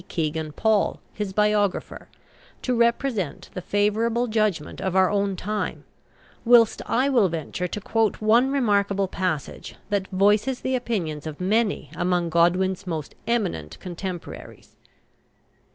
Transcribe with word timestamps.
Kegan 0.07 0.51
Paul, 0.53 0.99
his 1.13 1.31
biographer, 1.31 2.07
to 2.63 2.73
represent 2.75 3.51
the 3.53 3.61
favourable 3.61 4.25
judgment 4.25 4.81
of 4.81 4.95
our 4.95 5.11
own 5.11 5.35
time, 5.35 5.83
whilst 6.43 6.81
I 6.87 7.07
will 7.07 7.29
venture 7.29 7.67
to 7.67 7.79
quote 7.79 8.19
one 8.19 8.49
remarkable 8.51 9.07
passage 9.07 9.75
that 9.91 10.07
voices 10.07 10.61
the 10.61 10.73
opinions 10.75 11.27
of 11.27 11.39
many 11.39 11.91
among 11.95 12.29
Godwin's 12.31 12.87
most 12.87 13.13
eminent 13.27 13.77
contemporaries. 13.79 14.75